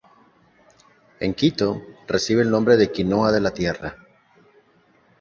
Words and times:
En 1.19 1.35
Quito 1.35 1.79
recibe 2.07 2.41
el 2.41 2.49
nombre 2.49 2.75
de 2.75 2.91
quinoa 2.91 3.31
de 3.31 3.39
la 3.39 3.51
tierra. 3.51 3.97